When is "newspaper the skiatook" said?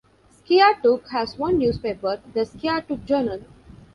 1.59-3.05